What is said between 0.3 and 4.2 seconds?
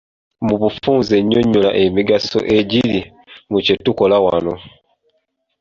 Mu bufunze nyonnyola emigaso egiri mu kye tukola